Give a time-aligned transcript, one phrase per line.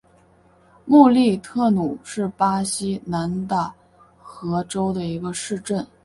[0.85, 3.71] 穆利特努是巴西南大
[4.17, 5.85] 河州的一个市镇。